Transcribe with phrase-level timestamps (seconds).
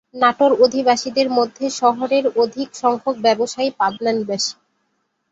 [0.15, 4.53] নাটোর অধিবাসীদের মধ্যে শহরের অধিক সংখ্যক ব্যবসায়ী পাবনা নিবাসী।